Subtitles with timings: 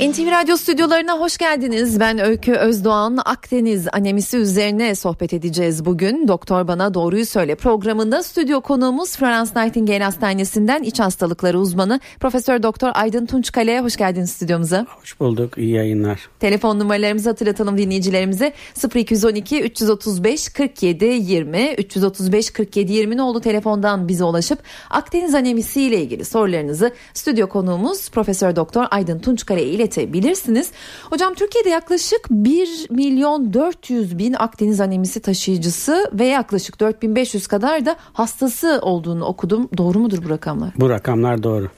[0.00, 2.00] NTV Radyo stüdyolarına hoş geldiniz.
[2.00, 3.18] Ben Öykü Özdoğan.
[3.24, 6.28] Akdeniz anemisi üzerine sohbet edeceğiz bugün.
[6.28, 12.90] Doktor Bana Doğruyu Söyle programında stüdyo konuğumuz Florence Nightingale Hastanesi'nden iç hastalıkları uzmanı Profesör Doktor
[12.94, 14.86] Aydın Tunçkale'ye hoş geldiniz stüdyomuza.
[15.00, 15.58] Hoş bulduk.
[15.58, 16.28] İyi yayınlar.
[16.40, 18.52] Telefon numaralarımızı hatırlatalım dinleyicilerimize.
[18.94, 24.58] 0212 335 47 20 335 47 20 oldu telefondan bize ulaşıp
[24.90, 30.70] Akdeniz anemisi ile ilgili sorularınızı stüdyo konuğumuz Profesör Doktor Aydın Tunçkale ile iletebilirsiniz.
[31.10, 37.96] Hocam Türkiye'de yaklaşık 1 milyon 400 bin Akdeniz anemisi taşıyıcısı ve yaklaşık 4500 kadar da
[38.12, 39.68] hastası olduğunu okudum.
[39.76, 40.70] Doğru mudur bu rakamlar?
[40.76, 41.68] Bu rakamlar doğru.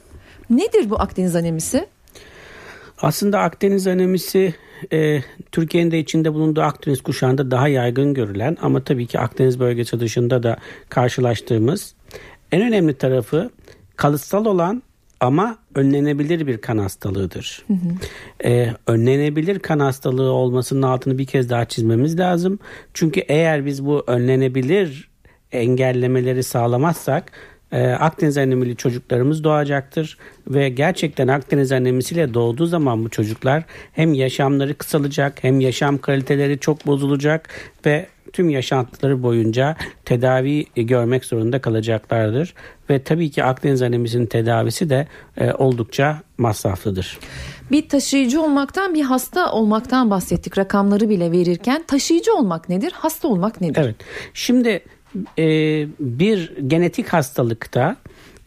[0.50, 1.86] Nedir bu Akdeniz anemisi?
[3.02, 4.54] Aslında Akdeniz anemisi
[4.92, 5.20] e,
[5.52, 10.42] Türkiye'nin de içinde bulunduğu Akdeniz kuşağında daha yaygın görülen ama tabii ki Akdeniz bölgesi dışında
[10.42, 10.56] da
[10.88, 11.94] karşılaştığımız
[12.52, 13.50] en önemli tarafı
[13.96, 14.82] kalıtsal olan
[15.22, 17.64] ama önlenebilir bir kan hastalığıdır.
[18.44, 22.58] Ee, önlenebilir kan hastalığı olmasının altını bir kez daha çizmemiz lazım.
[22.94, 25.08] Çünkü eğer biz bu önlenebilir
[25.52, 27.32] engellemeleri sağlamazsak
[27.72, 34.74] e, Akdeniz anemili çocuklarımız doğacaktır ve gerçekten Akdeniz anemisiyle doğduğu zaman bu çocuklar hem yaşamları
[34.74, 37.48] kısalacak hem yaşam kaliteleri çok bozulacak
[37.86, 42.54] ve tüm yaşantıları boyunca tedavi görmek zorunda kalacaklardır.
[42.90, 47.18] Ve tabii ki Akdeniz anemisinin tedavisi de e, oldukça masraflıdır.
[47.70, 51.84] Bir taşıyıcı olmaktan bir hasta olmaktan bahsettik rakamları bile verirken.
[51.86, 52.92] Taşıyıcı olmak nedir?
[52.94, 53.82] Hasta olmak nedir?
[53.84, 53.96] Evet.
[54.34, 54.82] Şimdi
[55.38, 55.44] e,
[56.00, 57.96] bir genetik hastalıkta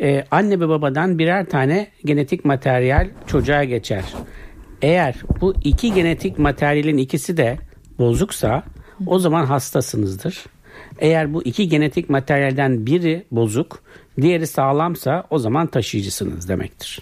[0.02, 4.04] e, anne ve babadan birer tane genetik materyal çocuğa geçer.
[4.82, 7.58] Eğer bu iki genetik materyalin ikisi de
[8.00, 8.64] bozuksa
[9.08, 10.46] o zaman hastasınızdır.
[11.00, 13.80] Eğer bu iki genetik materyalden biri bozuk,
[14.22, 17.02] diğeri sağlamsa o zaman taşıyıcısınız demektir.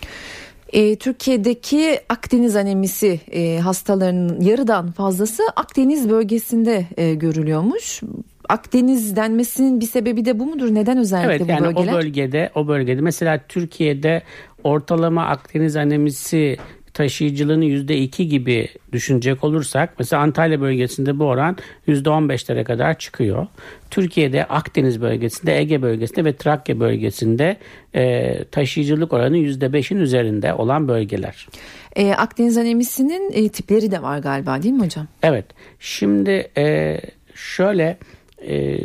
[0.74, 8.02] E, Türkiye'deki Akdeniz anemisi e, hastalarının yarıdan fazlası Akdeniz bölgesinde e, görülüyormuş.
[8.50, 10.76] Akdeniz denmesinin bir sebebi de bu mudur?
[10.76, 11.94] Neden özellikle evet, bu yani bölgeler?
[11.94, 14.24] O bölgede, o bölgede mesela Türkiye'de
[14.64, 16.58] ortalama Akdeniz anemisi
[16.94, 23.00] taşıyıcılığını yüzde iki gibi düşünecek olursak mesela Antalya bölgesinde bu oran yüzde on beşlere kadar
[23.00, 23.48] çıkıyor.
[23.90, 27.58] Türkiye'de Akdeniz bölgesinde, Ege bölgesinde ve Trakya bölgesinde
[27.96, 31.48] e, taşıyıcılık oranı yüzde beşin üzerinde olan bölgeler.
[31.96, 35.08] E, Akdeniz anemisinin e, tipleri de var galiba değil mi hocam?
[35.24, 35.46] Evet.
[35.80, 36.98] Şimdi e,
[37.36, 37.98] şöyle
[38.48, 38.80] e,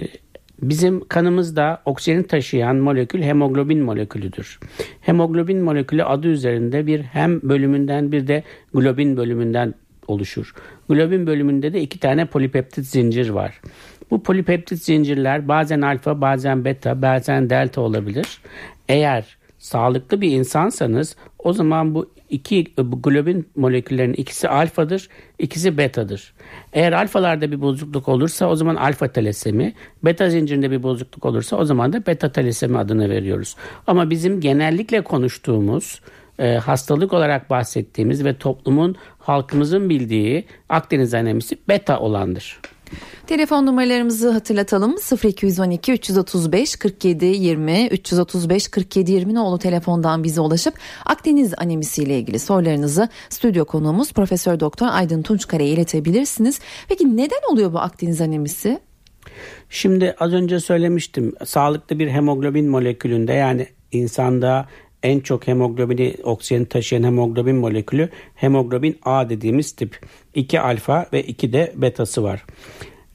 [0.62, 4.58] Bizim kanımızda oksijeni taşıyan molekül hemoglobin molekülüdür.
[5.00, 8.42] Hemoglobin molekülü adı üzerinde bir hem bölümünden bir de
[8.74, 9.74] globin bölümünden
[10.08, 10.54] oluşur.
[10.88, 13.60] Globin bölümünde de iki tane polipeptit zincir var.
[14.10, 18.41] Bu polipeptit zincirler bazen alfa, bazen beta, bazen delta olabilir.
[18.88, 25.09] Eğer sağlıklı bir insansanız o zaman bu iki bu globin moleküllerinin ikisi alfadır,
[25.39, 26.34] ikisi betadır.
[26.72, 29.75] Eğer alfalarda bir bozukluk olursa o zaman alfa talasemi,
[30.05, 33.56] beta zincirinde bir bozukluk olursa o zaman da beta talasemi adını veriyoruz.
[33.87, 36.00] Ama bizim genellikle konuştuğumuz
[36.39, 42.60] e, hastalık olarak bahsettiğimiz ve toplumun halkımızın bildiği Akdeniz anemisi beta olandır.
[43.26, 44.97] Telefon numaralarımızı hatırlatalım.
[45.25, 52.38] 0212 335 47 20 335 47 20 nolu telefondan bize ulaşıp Akdeniz anemisi ile ilgili
[52.38, 56.60] sorularınızı stüdyo konuğumuz Profesör Doktor Aydın Tunçkare'ye iletebilirsiniz.
[56.88, 58.81] Peki neden oluyor bu Akdeniz anemisi?
[59.71, 61.34] Şimdi az önce söylemiştim.
[61.44, 64.69] Sağlıklı bir hemoglobin molekülünde yani insanda
[65.03, 70.00] en çok hemoglobini oksijen taşıyan hemoglobin molekülü hemoglobin A dediğimiz tip.
[70.38, 72.44] 2 alfa ve 2 de betası var.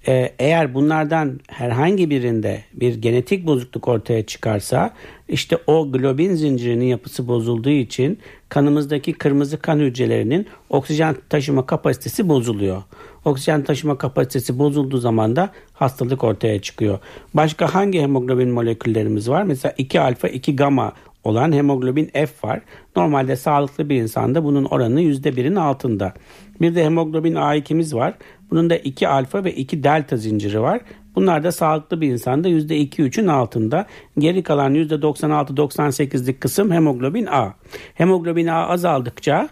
[0.07, 4.93] Ee, eğer bunlardan herhangi birinde bir genetik bozukluk ortaya çıkarsa
[5.29, 8.19] işte o globin zincirinin yapısı bozulduğu için
[8.49, 12.83] kanımızdaki kırmızı kan hücrelerinin oksijen taşıma kapasitesi bozuluyor.
[13.25, 16.99] Oksijen taşıma kapasitesi bozulduğu zaman da hastalık ortaya çıkıyor.
[17.33, 19.43] Başka hangi hemoglobin moleküllerimiz var?
[19.43, 22.61] Mesela 2 alfa 2 gamma olan hemoglobin F var.
[22.95, 26.13] Normalde sağlıklı bir insanda bunun oranı %1'in altında.
[26.61, 28.13] Bir de hemoglobin A2'miz var.
[28.51, 30.81] Bunun da 2 alfa ve 2 delta zinciri var.
[31.15, 33.85] Bunlar da sağlıklı bir insanda %2-3'ün altında.
[34.17, 37.53] Geri kalan %96-98'lik kısım hemoglobin A.
[37.93, 39.49] Hemoglobin A azaldıkça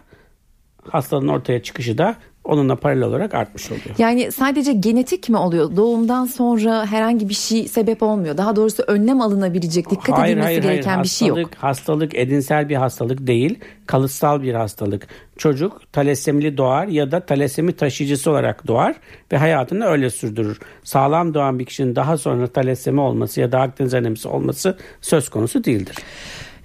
[0.90, 3.94] hastalığın ortaya çıkışı da onunla paralel olarak artmış oluyor.
[3.98, 5.76] Yani sadece genetik mi oluyor?
[5.76, 8.36] Doğumdan sonra herhangi bir şey sebep olmuyor.
[8.36, 11.04] Daha doğrusu önlem alınabilecek, dikkat hayır, edilmesi hayır, gereken hayır.
[11.04, 11.38] bir şey yok.
[11.38, 15.08] Hastalık, hastalık edinsel bir hastalık değil, kalıtsal bir hastalık.
[15.36, 18.94] Çocuk talasemili doğar ya da talasemi taşıyıcısı olarak doğar
[19.32, 20.60] ve hayatını öyle sürdürür.
[20.84, 25.64] Sağlam doğan bir kişinin daha sonra talasemi olması ya da Akdeniz anemisi olması söz konusu
[25.64, 25.96] değildir.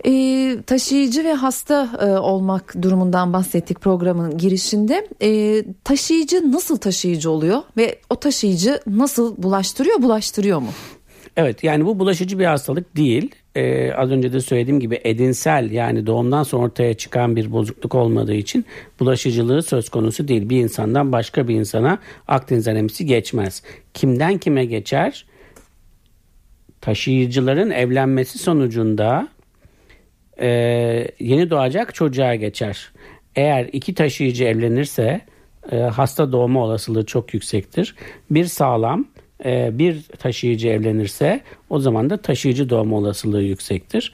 [0.07, 5.07] E, taşıyıcı ve hasta e, olmak durumundan bahsettik programın girişinde.
[5.21, 10.69] E, taşıyıcı nasıl taşıyıcı oluyor ve o taşıyıcı nasıl bulaştırıyor, bulaştırıyor mu?
[11.37, 13.31] Evet yani bu bulaşıcı bir hastalık değil.
[13.55, 18.33] Ee, az önce de söylediğim gibi edinsel yani doğumdan sonra ortaya çıkan bir bozukluk olmadığı
[18.33, 18.65] için
[18.99, 20.49] bulaşıcılığı söz konusu değil.
[20.49, 23.63] Bir insandan başka bir insana Akdeniz anemisi geçmez.
[23.93, 25.25] Kimden kime geçer?
[26.81, 29.27] Taşıyıcıların evlenmesi sonucunda
[30.39, 30.47] e,
[31.19, 32.91] yeni doğacak çocuğa geçer.
[33.35, 35.21] Eğer iki taşıyıcı evlenirse
[35.71, 37.95] e, hasta doğma olasılığı çok yüksektir.
[38.31, 39.05] Bir sağlam
[39.45, 44.13] e, bir taşıyıcı evlenirse o zaman da taşıyıcı doğma olasılığı yüksektir.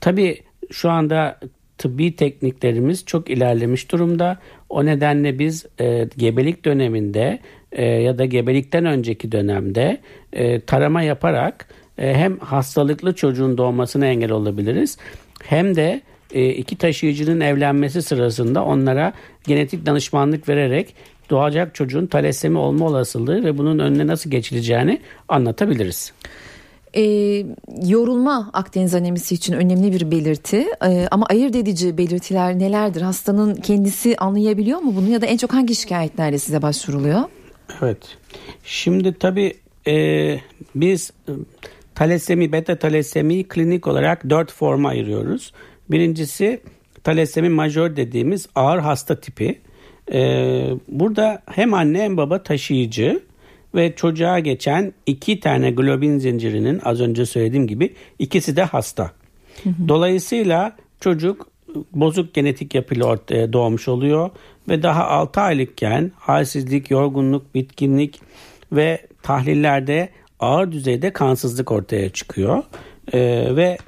[0.00, 1.40] Tabi şu anda
[1.78, 4.38] tıbbi tekniklerimiz çok ilerlemiş durumda.
[4.68, 7.38] O nedenle biz e, gebelik döneminde
[7.72, 10.00] e, ya da gebelikten önceki dönemde
[10.32, 11.68] e, tarama yaparak
[11.98, 14.98] e, hem hastalıklı çocuğun doğmasına engel olabiliriz
[15.46, 16.02] hem de
[16.32, 19.12] e, iki taşıyıcının evlenmesi sırasında onlara
[19.46, 20.94] genetik danışmanlık vererek
[21.30, 26.12] doğacak çocuğun talasemi olma olasılığı ve bunun önüne nasıl geçileceğini anlatabiliriz.
[26.96, 27.02] E,
[27.86, 33.02] yorulma Akdeniz anemisi için önemli bir belirti e, ama ayırt edici belirtiler nelerdir?
[33.02, 37.20] Hastanın kendisi anlayabiliyor mu bunu ya da en çok hangi şikayetlerle size başvuruluyor?
[37.82, 37.98] Evet.
[38.64, 39.54] Şimdi tabii
[39.86, 39.94] e,
[40.74, 41.12] biz
[41.94, 45.52] talasemi, beta talasemi klinik olarak dört forma ayırıyoruz.
[45.90, 46.60] Birincisi
[47.04, 49.58] talasemi majör dediğimiz ağır hasta tipi.
[50.12, 53.22] Ee, burada hem anne hem baba taşıyıcı
[53.74, 59.10] ve çocuğa geçen iki tane globin zincirinin az önce söylediğim gibi ikisi de hasta.
[59.88, 61.48] Dolayısıyla çocuk
[61.92, 64.30] bozuk genetik yapıyla ortaya doğmuş oluyor
[64.68, 68.20] ve daha 6 aylıkken halsizlik, yorgunluk, bitkinlik
[68.72, 70.08] ve tahlillerde
[70.44, 72.62] ağır düzeyde kansızlık ortaya çıkıyor.
[73.12, 73.78] Ee, ve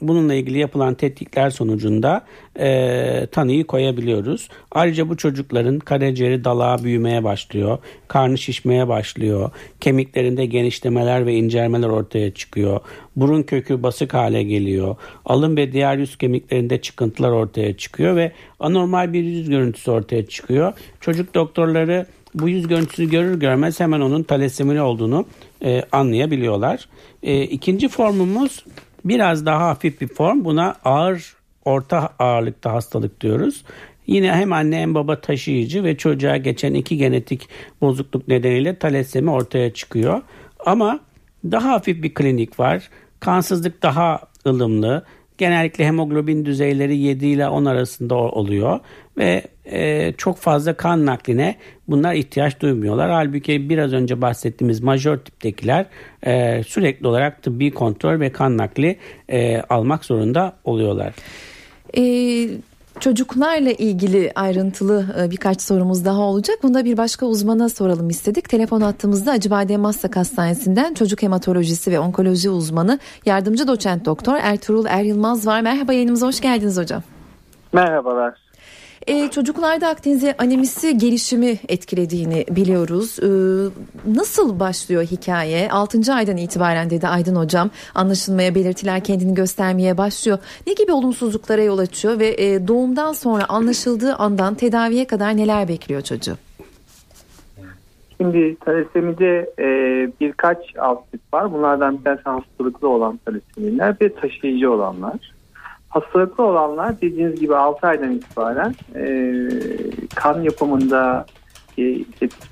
[0.00, 2.24] bununla ilgili yapılan tetkikler sonucunda
[2.58, 4.48] e, tanıyı koyabiliyoruz.
[4.70, 7.78] Ayrıca bu çocukların karaciğeri dalağa büyümeye başlıyor,
[8.08, 12.80] karnı şişmeye başlıyor, kemiklerinde genişlemeler ve incelmeler ortaya çıkıyor,
[13.16, 19.12] burun kökü basık hale geliyor, alın ve diğer yüz kemiklerinde çıkıntılar ortaya çıkıyor ve anormal
[19.12, 20.72] bir yüz görüntüsü ortaya çıkıyor.
[21.00, 22.06] Çocuk doktorları
[22.40, 25.26] bu yüz görüntüsünü görür görmez hemen onun talasemili olduğunu
[25.64, 26.88] e, anlayabiliyorlar.
[27.22, 28.64] E, ikinci formumuz
[29.04, 30.44] biraz daha hafif bir form.
[30.44, 33.64] Buna ağır orta ağırlıkta hastalık diyoruz.
[34.06, 37.48] Yine hem anne hem baba taşıyıcı ve çocuğa geçen iki genetik
[37.80, 40.22] bozukluk nedeniyle talasemi ortaya çıkıyor.
[40.66, 41.00] Ama
[41.44, 42.90] daha hafif bir klinik var.
[43.20, 45.04] Kansızlık daha ılımlı.
[45.38, 48.80] Genellikle hemoglobin düzeyleri 7 ile 10 arasında oluyor
[49.18, 51.56] ve e, çok fazla kan nakline
[51.88, 53.10] bunlar ihtiyaç duymuyorlar.
[53.10, 55.86] Halbuki biraz önce bahsettiğimiz majör tiptekiler
[56.26, 58.96] e, sürekli olarak tıbbi kontrol ve kan nakli
[59.28, 61.14] e, almak zorunda oluyorlar.
[61.94, 62.48] Eee
[63.00, 66.58] Çocuklarla ilgili ayrıntılı e, birkaç sorumuz daha olacak.
[66.62, 68.48] Bunda bir başka uzmana soralım istedik.
[68.48, 75.02] Telefon attığımızda Acıbadem Maslak Hastanesi'nden çocuk hematolojisi ve onkoloji uzmanı yardımcı doçent doktor Ertuğrul Er
[75.02, 75.60] Yılmaz var.
[75.60, 77.02] Merhaba yayınımıza hoş geldiniz hocam.
[77.72, 78.45] Merhabalar.
[79.06, 83.18] Ee, çocuklarda Akdeniz anemisi gelişimi etkilediğini biliyoruz.
[83.22, 83.26] Ee,
[84.16, 85.70] nasıl başlıyor hikaye?
[85.70, 86.14] 6.
[86.14, 87.70] aydan itibaren dedi Aydın Hocam.
[87.94, 90.38] Anlaşılmaya belirtiler kendini göstermeye başlıyor.
[90.66, 96.00] Ne gibi olumsuzluklara yol açıyor ve e, doğumdan sonra anlaşıldığı andan tedaviye kadar neler bekliyor
[96.00, 96.36] çocuğu?
[98.20, 99.66] Şimdi talasemide e,
[100.20, 101.52] birkaç alt tip var.
[101.52, 105.35] Bunlardan bir tanesi hastalıklı olan talasemiler ve taşıyıcı olanlar.
[105.96, 109.04] Hastalıklı olanlar dediğiniz gibi 6 aydan itibaren e,
[110.14, 111.26] kan yapımında
[111.78, 111.82] e,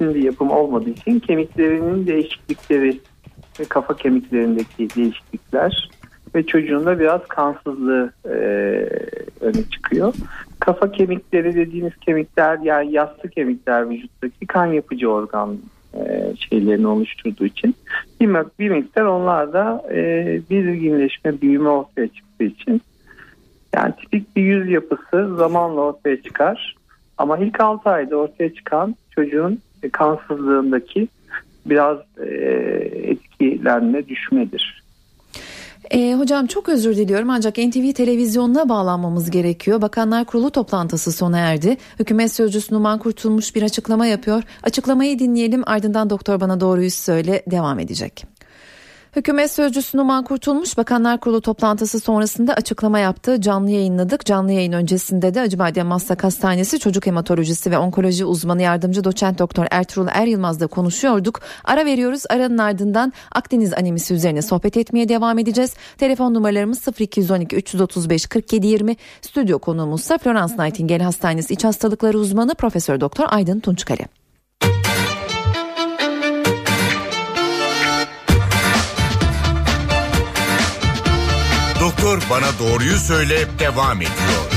[0.00, 3.00] bir yapım olmadığı için kemiklerinin değişiklikleri
[3.60, 5.90] ve kafa kemiklerindeki değişiklikler
[6.34, 8.36] ve çocuğun da biraz kansızlığı e,
[9.40, 10.14] öne çıkıyor.
[10.60, 15.58] Kafa kemikleri dediğimiz kemikler yani yassı kemikler vücuttaki kan yapıcı organ
[15.94, 17.74] e, şeylerini oluşturduğu için
[18.20, 19.96] bir, bir miktar onlarda e,
[20.50, 22.82] belirginleşme, büyüme ortaya çıktığı için
[23.74, 26.76] yani tipik bir yüz yapısı zamanla ortaya çıkar.
[27.18, 29.58] Ama ilk 6 ayda ortaya çıkan çocuğun
[29.92, 31.08] kansızlığındaki
[31.66, 32.26] biraz e,
[32.92, 34.84] etkilenme düşmedir.
[35.90, 39.82] E, hocam çok özür diliyorum ancak NTV televizyonuna bağlanmamız gerekiyor.
[39.82, 41.76] Bakanlar Kurulu toplantısı sona erdi.
[41.98, 44.42] Hükümet Sözcüsü Numan Kurtulmuş bir açıklama yapıyor.
[44.62, 48.33] Açıklamayı dinleyelim ardından doktor bana doğruyu söyle devam edecek.
[49.16, 53.40] Hükümet sözcüsü Numan Kurtulmuş Bakanlar Kurulu toplantısı sonrasında açıklama yaptı.
[53.40, 54.26] Canlı yayınladık.
[54.26, 59.66] Canlı yayın öncesinde de Acıbadem Maslak Hastanesi Çocuk Hematolojisi ve Onkoloji Uzmanı Yardımcı Doçent Doktor
[59.70, 61.40] Ertuğrul Er Yılmaz'la konuşuyorduk.
[61.64, 62.22] Ara veriyoruz.
[62.28, 65.74] Aranın ardından Akdeniz anemisi üzerine sohbet etmeye devam edeceğiz.
[65.98, 68.96] Telefon numaralarımız 0212 335 47 20.
[69.20, 74.23] Stüdyo konuğumuzsa Florence Nightingale Hastanesi İç Hastalıkları Uzmanı Profesör Doktor Aydın Tunçkale.
[82.04, 84.50] Doktor bana doğruyu söyle devam ediyor.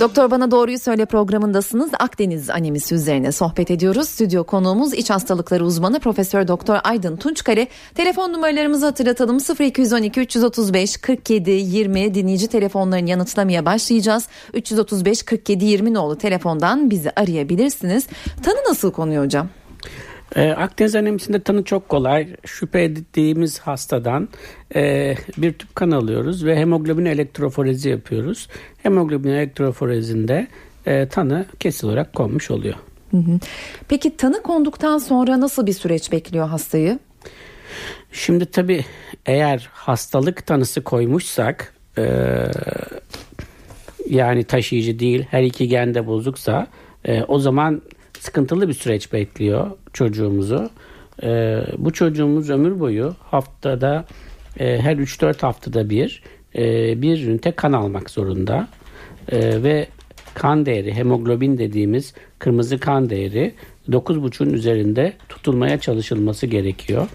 [0.00, 1.90] Doktor Bana Doğruyu Söyle programındasınız.
[1.98, 4.08] Akdeniz anemisi üzerine sohbet ediyoruz.
[4.08, 7.68] Stüdyo konuğumuz iç hastalıkları uzmanı Profesör Doktor Aydın Tunçkale.
[7.94, 9.38] Telefon numaralarımızı hatırlatalım.
[9.60, 14.28] 0212 335 47 20 dinleyici telefonlarını yanıtlamaya başlayacağız.
[14.54, 18.06] 335 47 20 nolu telefondan bizi arayabilirsiniz.
[18.42, 19.48] Tanı nasıl konuyor hocam?
[20.36, 22.28] E, Akdeniz anemisinde tanı çok kolay.
[22.44, 24.28] Şüphe ettiğimiz hastadan
[24.74, 28.48] e, bir tüp kan alıyoruz ve hemoglobin elektroforezi yapıyoruz.
[28.82, 30.46] Hemoglobin elektroforezinde
[30.86, 32.74] e, tanı kesin olarak konmuş oluyor.
[33.10, 33.38] Hı hı.
[33.88, 36.98] Peki tanı konduktan sonra nasıl bir süreç bekliyor hastayı?
[38.12, 38.84] Şimdi tabii
[39.26, 42.04] eğer hastalık tanısı koymuşsak e,
[44.08, 46.66] yani taşıyıcı değil her iki gende bozuksa
[47.04, 47.82] e, o zaman
[48.20, 50.70] sıkıntılı bir süreç bekliyor çocuğumuzu.
[51.22, 54.04] E, bu çocuğumuz ömür boyu haftada
[54.58, 56.22] e, her 3-4 haftada bir
[56.54, 56.62] e,
[57.02, 58.68] bir ünite kan almak zorunda.
[59.28, 59.86] E, ve
[60.34, 63.54] kan değeri hemoglobin dediğimiz kırmızı kan değeri
[63.88, 67.08] 9,5'un üzerinde tutulmaya çalışılması gerekiyor.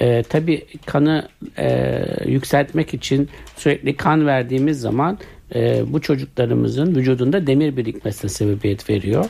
[0.00, 5.18] E, tabii kanı e, yükseltmek için sürekli kan verdiğimiz zaman
[5.54, 9.24] e, bu çocuklarımızın vücudunda demir birikmesine sebebiyet veriyor.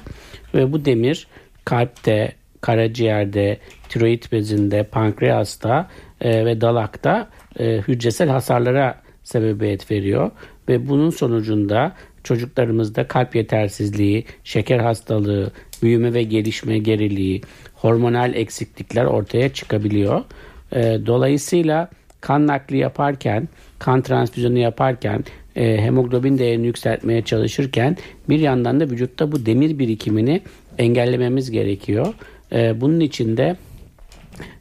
[0.55, 1.27] Ve bu demir
[1.65, 3.59] kalpte, karaciğerde,
[3.89, 5.89] tiroid bezinde, pankreasta
[6.21, 10.31] e, ve dalakta e, hücresel hasarlara sebebiyet veriyor.
[10.69, 11.93] Ve bunun sonucunda
[12.25, 17.43] çocuklarımızda kalp yetersizliği, şeker hastalığı, büyüme ve gelişme geriliği,
[17.75, 20.25] hormonal eksiklikler ortaya çıkabiliyor.
[20.73, 23.49] E, dolayısıyla kan nakli yaparken,
[23.79, 25.25] kan transfüzyonu yaparken,
[25.59, 27.97] e, hemoglobin değerini yükseltmeye çalışırken
[28.29, 30.41] bir yandan da vücutta bu demir birikimini
[30.79, 32.15] engellememiz gerekiyor.
[32.53, 33.57] E, bunun için de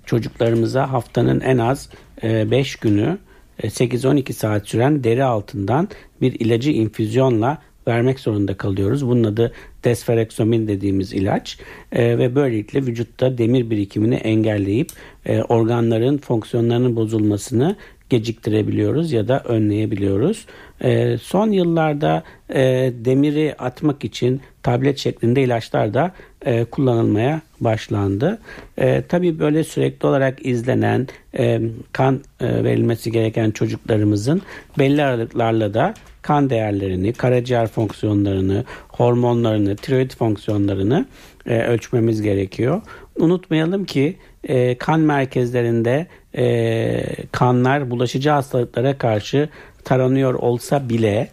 [0.05, 1.89] çocuklarımıza haftanın en az
[2.23, 3.17] 5 e, günü
[3.63, 5.89] 8-12 saat süren deri altından
[6.21, 9.07] bir ilacı infüzyonla vermek zorunda kalıyoruz.
[9.07, 11.59] Bunun adı desfereksomin dediğimiz ilaç
[11.91, 14.89] e, ve böylelikle vücutta demir birikimini engelleyip
[15.25, 17.75] e, organların fonksiyonlarının bozulmasını
[18.09, 20.45] geciktirebiliyoruz ya da önleyebiliyoruz.
[20.81, 26.11] E, son yıllarda e, demiri atmak için tablet şeklinde ilaçlar da
[26.45, 28.39] e, kullanılmaya başlandı.
[28.77, 31.07] E, tabii böyle sürekli olarak izlenen
[31.37, 34.41] e, kan e, verilmesi gereken çocuklarımızın
[34.79, 41.05] belli aralıklarla da kan değerlerini, karaciğer fonksiyonlarını, hormonlarını, tiroid fonksiyonlarını
[41.45, 42.81] e, ölçmemiz gerekiyor.
[43.15, 46.07] Unutmayalım ki e, kan merkezlerinde
[46.37, 49.49] e, kanlar bulaşıcı hastalıklara karşı
[49.87, 51.27] taranıyor olsa bile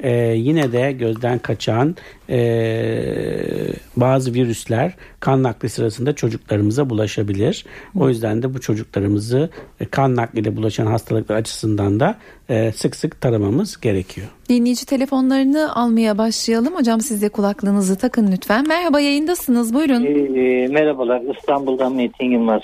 [0.00, 1.96] e, yine de gözden kaçan
[2.30, 2.38] e,
[3.96, 7.64] bazı virüsler kan nakli sırasında çocuklarımıza bulaşabilir.
[7.98, 9.50] O yüzden de bu çocuklarımızı
[9.80, 12.16] e, kan nakliyle bulaşan hastalıklar açısından da
[12.48, 14.26] e, sık sık taramamız gerekiyor.
[14.48, 16.74] Dinleyici telefonlarını almaya başlayalım.
[16.74, 18.68] Hocam siz de kulaklığınızı takın lütfen.
[18.68, 20.04] Merhaba yayındasınız buyurun.
[20.04, 22.62] E, merhabalar İstanbul'dan Metin Yılmaz.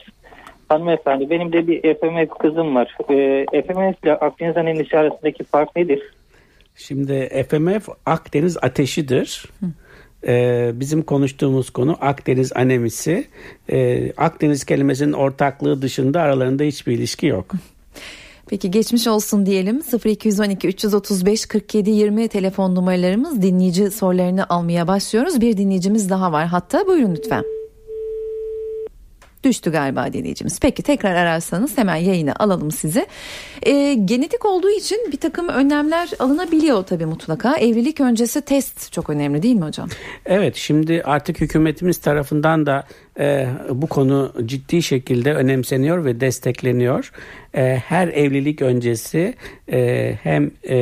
[0.74, 2.96] Hanımefendi benim de bir FMF kızım var.
[3.10, 6.02] E, FMF ile Akdeniz anemisi arasındaki fark nedir?
[6.76, 9.44] Şimdi FMF Akdeniz ateşidir.
[10.26, 13.24] Ee, bizim konuştuğumuz konu Akdeniz anemisi.
[13.72, 17.52] Ee, Akdeniz kelimesinin ortaklığı dışında aralarında hiçbir ilişki yok.
[18.46, 25.40] Peki geçmiş olsun diyelim 0212 335 47 20 telefon numaralarımız dinleyici sorularını almaya başlıyoruz.
[25.40, 27.44] Bir dinleyicimiz daha var hatta buyurun lütfen.
[29.44, 30.60] Düştü galiba dinleyicimiz.
[30.60, 33.06] Peki tekrar ararsanız hemen yayına alalım sizi.
[33.62, 37.56] E, genetik olduğu için bir takım önlemler alınabiliyor tabii mutlaka.
[37.56, 39.88] Evlilik öncesi test çok önemli değil mi hocam?
[40.26, 42.84] Evet şimdi artık hükümetimiz tarafından da
[43.18, 47.12] e, bu konu ciddi şekilde önemseniyor ve destekleniyor.
[47.54, 49.34] E, her evlilik öncesi
[49.72, 50.76] e, hem e,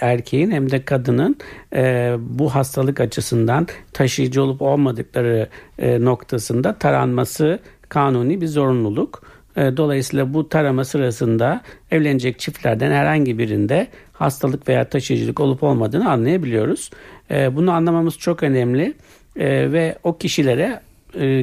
[0.00, 1.36] erkeğin hem de kadının
[1.74, 5.48] e, bu hastalık açısından taşıyıcı olup olmadıkları
[5.78, 9.22] e, noktasında taranması kanuni bir zorunluluk.
[9.58, 16.90] E, dolayısıyla bu tarama sırasında evlenecek çiftlerden herhangi birinde hastalık veya taşıyıcılık olup olmadığını anlayabiliyoruz.
[17.30, 18.94] E, bunu anlamamız çok önemli
[19.36, 20.80] e, ve o kişilere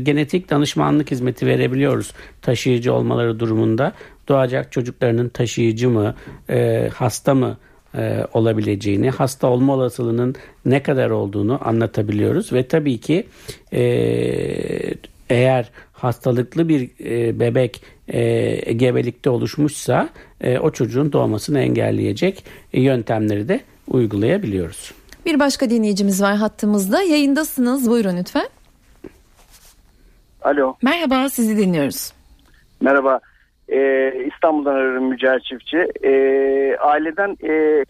[0.04, 3.94] genetik danışmanlık hizmeti verebiliyoruz taşıyıcı olmaları durumunda.
[4.28, 6.16] Doğacak çocuklarının taşıyıcı mı,
[6.94, 7.58] hasta mı
[8.34, 10.36] olabileceğini, hasta olma olasılığının
[10.66, 13.28] ne kadar olduğunu anlatabiliyoruz ve tabii ki
[15.30, 15.70] eğer
[16.06, 20.10] hastalıklı bir e, bebek e, gebelikte oluşmuşsa
[20.42, 24.94] e, o çocuğun doğmasını engelleyecek yöntemleri de uygulayabiliyoruz.
[25.26, 27.02] Bir başka dinleyicimiz var hattımızda.
[27.02, 27.90] Yayındasınız.
[27.90, 28.48] Buyurun lütfen.
[30.42, 30.76] Alo.
[30.84, 32.14] Merhaba sizi dinliyoruz.
[32.82, 33.20] Merhaba.
[33.70, 35.88] Ee, İstanbul'dan arıyorum Mücahit Çiftçi.
[36.04, 37.86] Ee, aileden e,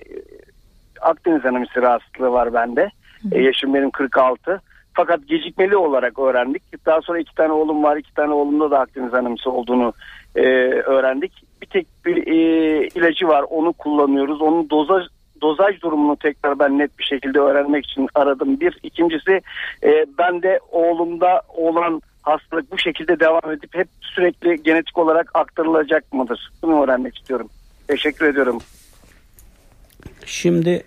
[1.02, 2.92] Akdeniz anemisi rahatsızlığı var bende.
[3.32, 4.62] E, yaşım benim 46.
[4.96, 6.86] Fakat gecikmeli olarak öğrendik.
[6.86, 7.98] Daha sonra iki tane oğlum var.
[7.98, 9.94] iki tane oğlumda da Akdeniz anemisi olduğunu
[10.36, 11.32] e, öğrendik.
[11.62, 13.46] Bir tek bir e, ilacı var.
[13.50, 14.42] Onu kullanıyoruz.
[14.42, 15.04] Onun dozaj
[15.42, 18.60] dozaj durumunu tekrar ben net bir şekilde öğrenmek için aradım.
[18.60, 18.80] Bir.
[18.84, 19.42] ikincisi
[19.84, 26.14] e, ben de oğlumda olan hastalık bu şekilde devam edip hep sürekli genetik olarak aktarılacak
[26.14, 26.52] mıdır?
[26.62, 27.50] Bunu öğrenmek istiyorum.
[27.88, 28.60] Teşekkür ediyorum.
[30.26, 30.84] Şimdi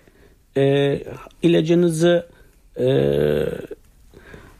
[0.57, 0.95] e,
[1.41, 2.27] ilacınızı
[2.79, 2.87] e,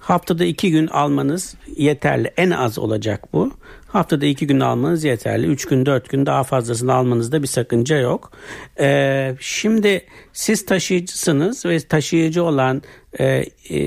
[0.09, 2.31] Haftada iki gün almanız yeterli.
[2.37, 3.51] En az olacak bu.
[3.87, 5.47] Haftada iki gün almanız yeterli.
[5.47, 8.31] Üç gün dört gün daha fazlasını almanızda bir sakınca yok.
[8.79, 12.81] Ee, şimdi siz taşıyıcısınız ve taşıyıcı olan
[13.19, 13.25] e,
[13.69, 13.77] e,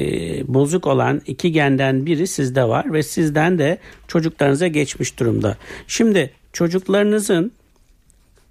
[0.55, 5.57] bozuk olan iki genden biri sizde var ve sizden de çocuklarınıza geçmiş durumda.
[5.87, 7.53] Şimdi çocuklarınızın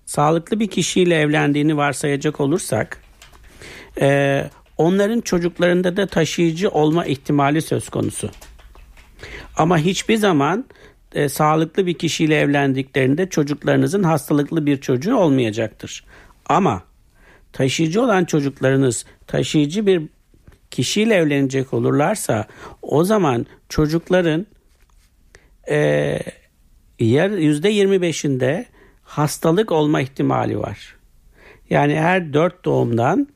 [0.05, 3.01] sağlıklı bir kişiyle evlendiğini varsayacak olursak
[4.01, 4.43] e,
[4.81, 8.29] onların çocuklarında da taşıyıcı olma ihtimali söz konusu.
[9.57, 10.65] Ama hiçbir zaman
[11.13, 16.05] e, sağlıklı bir kişiyle evlendiklerinde çocuklarınızın hastalıklı bir çocuğu olmayacaktır.
[16.45, 16.83] Ama
[17.53, 20.01] taşıyıcı olan çocuklarınız taşıyıcı bir
[20.71, 22.47] kişiyle evlenecek olurlarsa
[22.81, 24.47] o zaman çocukların
[25.69, 26.19] e,
[26.99, 28.65] %25'inde
[29.03, 30.95] hastalık olma ihtimali var.
[31.69, 33.27] Yani her dört doğumdan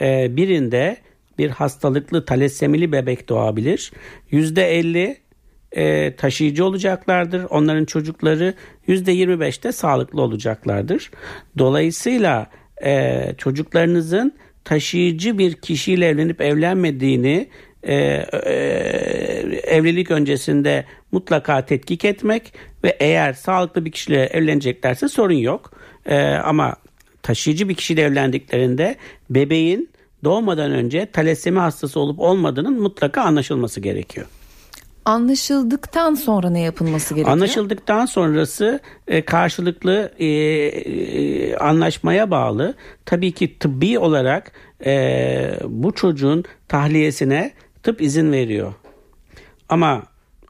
[0.00, 0.96] e, birinde
[1.38, 3.92] bir hastalıklı talassemili bebek doğabilir.
[4.32, 5.16] %50
[5.72, 7.44] e, taşıyıcı olacaklardır.
[7.50, 8.54] Onların çocukları
[8.88, 11.10] %25'te sağlıklı olacaklardır.
[11.58, 12.50] Dolayısıyla
[12.84, 14.32] e, çocuklarınızın
[14.64, 17.48] taşıyıcı bir kişiyle evlenip evlenmediğini
[17.82, 18.52] e, e,
[19.64, 22.52] evlilik öncesinde mutlaka tetkik etmek
[22.84, 25.72] ve eğer sağlıklı bir kişiyle evleneceklerse sorun yok.
[26.06, 26.76] E, ama
[27.22, 28.96] taşıyıcı bir kişiyle evlendiklerinde
[29.30, 29.90] bebeğin
[30.24, 34.26] doğmadan önce talasemi hastası olup olmadığının mutlaka anlaşılması gerekiyor.
[35.04, 37.32] Anlaşıldıktan sonra ne yapılması gerekiyor?
[37.32, 42.74] Anlaşıldıktan sonrası e, karşılıklı e, e, anlaşmaya bağlı.
[43.04, 44.52] Tabii ki tıbbi olarak
[44.86, 48.72] e, bu çocuğun tahliyesine tıp izin veriyor.
[49.68, 50.02] Ama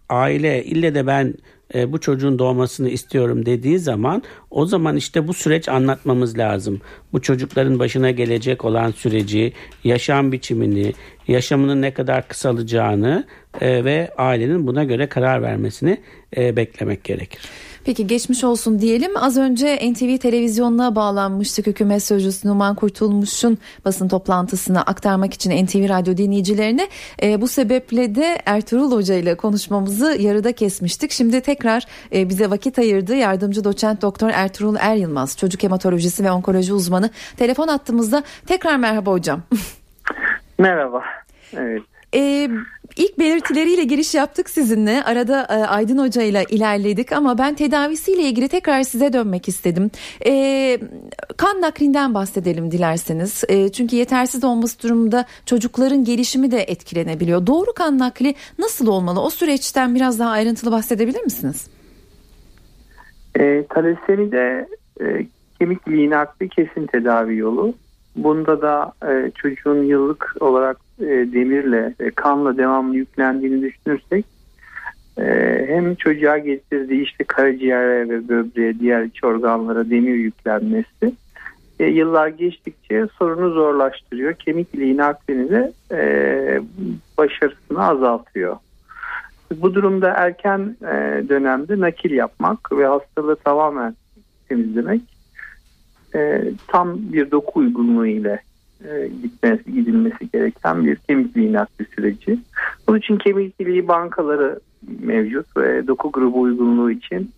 [0.09, 1.35] aile ille de ben
[1.75, 6.81] e, bu çocuğun doğmasını istiyorum dediği zaman o zaman işte bu süreç anlatmamız lazım.
[7.13, 9.53] Bu çocukların başına gelecek olan süreci,
[9.85, 10.93] yaşam biçimini,
[11.29, 13.27] yaşamının ne kadar kısalacağını
[13.61, 16.01] e, ve ailenin buna göre karar vermesini
[16.37, 17.41] e, beklemek gerekir.
[17.85, 19.17] Peki geçmiş olsun diyelim.
[19.17, 21.67] Az önce NTV televizyonuna bağlanmıştık.
[21.67, 26.89] Hükümet Sözcüsü Numan Kurtulmuş'un basın toplantısını aktarmak için NTV Radyo dinleyicilerine.
[27.23, 31.11] E, bu sebeple de Ertuğrul Hoca ile konuşmamızı yarıda kesmiştik.
[31.11, 33.15] Şimdi tekrar e, bize vakit ayırdı.
[33.15, 37.11] Yardımcı doçent doktor Ertuğrul Er Yılmaz, çocuk hematolojisi ve onkoloji uzmanı.
[37.37, 39.43] Telefon attığımızda tekrar merhaba hocam.
[40.59, 41.03] Merhaba.
[41.57, 41.92] Evet.
[42.15, 42.49] Ee,
[42.97, 45.05] ilk belirtileriyle giriş yaptık sizinle.
[45.05, 49.91] Arada e, Aydın Hoca ile ilerledik ama ben tedavisiyle ilgili tekrar size dönmek istedim.
[50.27, 50.79] E,
[51.37, 53.45] kan naklinden bahsedelim dilerseniz.
[53.49, 57.47] E, çünkü yetersiz olması durumunda çocukların gelişimi de etkilenebiliyor.
[57.47, 59.21] Doğru kan nakli nasıl olmalı?
[59.21, 61.71] O süreçten biraz daha ayrıntılı bahsedebilir misiniz?
[63.39, 64.69] E, talasemide
[65.01, 65.27] e,
[65.59, 67.75] kemik nakli kesin tedavi yolu.
[68.17, 74.25] Bunda da e, çocuğun yıllık olarak e, demirle, e, kanla devamlı yüklendiğini düşünürsek
[75.19, 75.25] e,
[75.69, 81.13] hem çocuğa getirdiği işte karaciğere ve böbreğe, diğer iç organlara demir yüklenmesi
[81.81, 84.35] e, yıllar geçtikçe sorunu zorlaştırıyor.
[84.35, 86.01] Kemik iliği naklini de e,
[87.19, 88.57] başarısını azaltıyor.
[89.57, 93.97] Bu durumda erken e, dönemde nakil yapmak ve hastalığı tamamen
[94.49, 95.03] temizlemek
[96.15, 98.43] e, tam bir doku uygunluğu ile
[98.89, 102.39] e, gitmesi, gidilmesi gereken bir kemik nakli süreci.
[102.87, 104.61] Bunun için kemik iliği bankaları
[105.01, 107.31] mevcut ve doku grubu uygunluğu için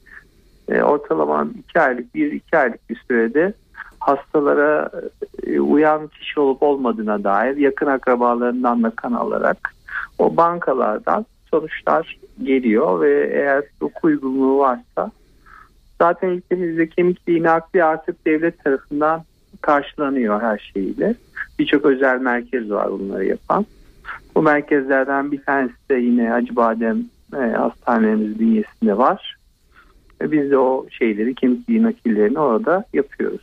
[0.69, 3.53] e, ortalama 2 aylık 1-2 aylık bir sürede
[4.01, 4.91] hastalara
[5.47, 9.75] e, uyan kişi olup olmadığına dair yakın akrabalarından da kan alarak
[10.19, 15.11] o bankalardan sonuçlar geliyor ve eğer hukuk uygunluğu varsa
[16.01, 19.25] zaten ülkemizde kemik nakli artık devlet tarafından
[19.65, 21.15] karşılanıyor her şeyiyle.
[21.59, 23.67] Birçok özel merkez var bunları yapan.
[24.35, 29.37] Bu merkezlerden bir tanesi de yine Acıbadem e, hastanelerimiz bünyesinde var.
[30.21, 33.41] Ve biz de o şeyleri, kemik nakillerini orada yapıyoruz.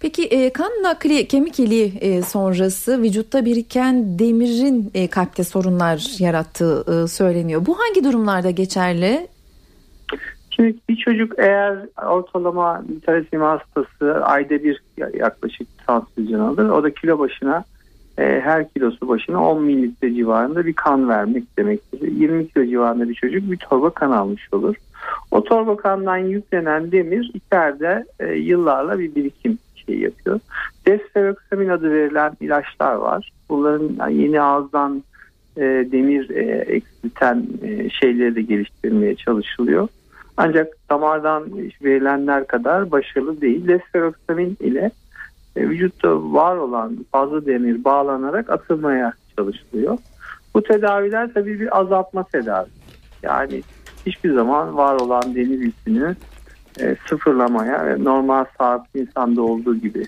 [0.00, 6.84] Peki e, kan nakli kemik iliği e, sonrası vücutta biriken demirin e, kalpte sorunlar yarattığı
[7.04, 7.66] e, söyleniyor.
[7.66, 9.28] Bu hangi durumlarda geçerli?
[10.50, 14.82] Şimdi bir çocuk eğer ortalama talasemi hastası ayda bir
[15.14, 16.68] yaklaşık transfüzyon alır.
[16.68, 17.64] O da kilo başına
[18.18, 22.02] e, her kilosu başına 10 mililitre civarında bir kan vermek demektir.
[22.02, 24.76] 20 kilo civarında bir çocuk bir torba kan almış olur.
[25.30, 30.40] O torba kandan yüklenen demir içeride e, yıllarla bir birikim şey yapıyor.
[30.86, 33.32] Desferoksamin adı verilen ilaçlar var.
[33.48, 35.02] Bunların yeni ağızdan
[35.56, 39.88] e, demir e, eksilten e, şeyleri de geliştirmeye çalışılıyor.
[40.42, 41.44] Ancak damardan
[41.84, 43.68] verilenler kadar başarılı değil.
[43.68, 44.90] Desferoksamin ile
[45.56, 49.98] e, vücutta var olan fazla demir bağlanarak atılmaya çalışılıyor.
[50.54, 52.68] Bu tedaviler tabii bir azaltma tedavi.
[53.22, 53.62] Yani
[54.06, 56.16] hiçbir zaman var olan demir yükünü
[56.80, 60.04] e, sıfırlamaya ve normal sağlıklı insanda olduğu gibi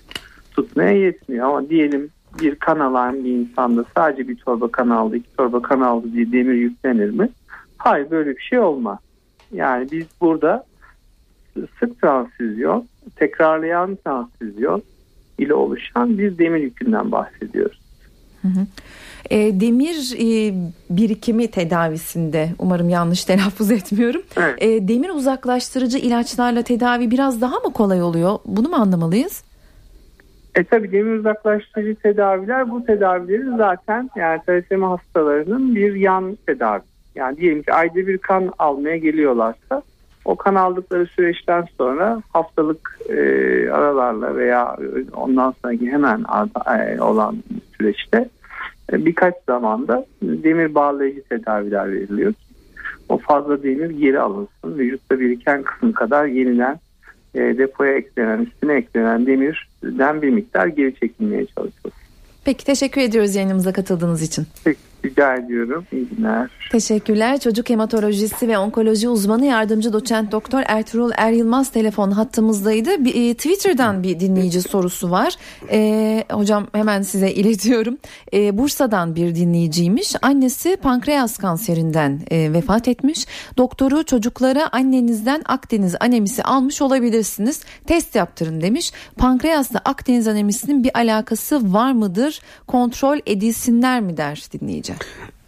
[0.51, 1.49] tutmaya yetmiyor.
[1.49, 5.81] Ama diyelim bir kan alan bir insanda sadece bir torba kan aldı, iki torba kan
[5.81, 7.29] aldı diye demir yüklenir mi?
[7.79, 8.99] Hayır böyle bir şey olmaz.
[9.53, 10.65] Yani biz burada
[11.81, 12.87] sık transfüzyon,
[13.17, 14.83] tekrarlayan transfüzyon
[15.39, 17.81] ile oluşan bir demir yükünden bahsediyoruz.
[18.43, 18.67] Hı hı.
[19.31, 20.55] E, demir e,
[20.91, 24.23] birikimi tedavisinde umarım yanlış telaffuz etmiyorum.
[24.37, 24.63] Evet.
[24.63, 28.39] E, demir uzaklaştırıcı ilaçlarla tedavi biraz daha mı kolay oluyor?
[28.47, 29.45] Bunu mu anlamalıyız?
[30.55, 36.83] E tabi demir uzaklaştırıcı tedaviler bu tedavileri zaten yani talasemi hastalarının bir yan tedavi.
[37.15, 39.83] Yani diyelim ki ayda bir kan almaya geliyorlarsa
[40.25, 43.15] o kan aldıkları süreçten sonra haftalık e,
[43.71, 44.77] aralarla veya
[45.15, 46.25] ondan sonraki hemen
[46.79, 47.37] e, olan
[47.77, 48.29] süreçte
[48.93, 52.35] e, birkaç zamanda demir bağlayıcı tedaviler veriliyor
[53.09, 54.79] o fazla demir geri alınsın.
[54.79, 56.81] Vücutta biriken kısım kadar yeniden
[57.35, 61.95] e, depoya eklenen, üstüne eklenen demirden bir miktar geri çekilmeye çalışılır.
[62.45, 64.47] Peki teşekkür ediyoruz yayınımıza katıldığınız için.
[64.65, 64.92] Peki.
[65.05, 65.85] Rica ediyorum.
[65.93, 66.51] İyi günler.
[66.73, 67.41] Teşekkürler.
[67.41, 73.05] Çocuk hematolojisi ve onkoloji uzmanı yardımcı doçent doktor Ertuğrul Er Yılmaz telefon hattımızdaydı.
[73.05, 75.37] Bir, e, Twitter'dan bir dinleyici sorusu var.
[75.71, 77.99] E, hocam hemen size iletiyorum.
[78.35, 80.15] E, Bursa'dan bir dinleyiciymiş.
[80.23, 83.27] Annesi pankreas kanserinden e, vefat etmiş.
[83.57, 87.61] Doktoru çocuklara annenizden Akdeniz anemisi almış olabilirsiniz.
[87.87, 88.93] Test yaptırın demiş.
[89.17, 92.41] Pankreasla Akdeniz anemisinin bir alakası var mıdır?
[92.67, 94.92] Kontrol edilsinler mi der dinleyici?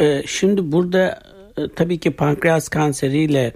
[0.00, 1.20] Ee, şimdi burada
[1.57, 3.52] e, tabii ki pankreas kanseriyle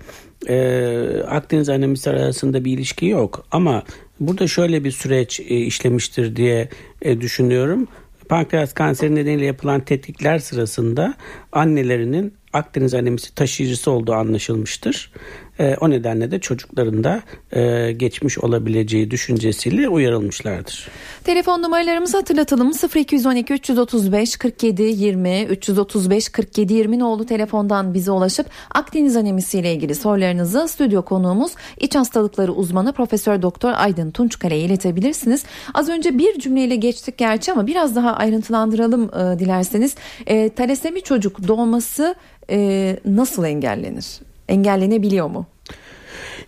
[0.49, 3.83] e, Akdeniz anemisi arasında bir ilişki yok ama
[4.21, 6.69] burada şöyle bir süreç e, işlemiştir diye
[7.03, 7.89] e, düşünüyorum.
[8.29, 11.15] Pankreas kanseri nedeniyle yapılan tetkikler sırasında
[11.53, 15.13] annelerinin Akdeniz anemisi taşıyıcısı olduğu anlaşılmıştır.
[15.61, 20.89] E, o nedenle de çocuklarında e, geçmiş olabileceği düşüncesiyle uyarılmışlardır.
[21.25, 29.17] Telefon numaralarımızı hatırlatalım 0212 335 47 20 335 47 20 nolu telefondan bize ulaşıp Akdeniz
[29.17, 35.45] anemisi ile ilgili sorularınızı stüdyo konuğumuz iç hastalıkları uzmanı Profesör Doktor Aydın Tunçkale'ye iletebilirsiniz.
[35.75, 39.95] Az önce bir cümleyle geçtik gerçi ama biraz daha ayrıntılandıralım e, dilerseniz.
[40.27, 42.15] E, talasemi çocuk doğması
[42.51, 44.28] e, nasıl engellenir?
[44.49, 45.47] Engellenebiliyor mu?